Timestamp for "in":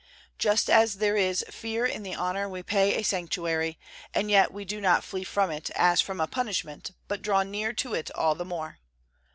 1.85-2.01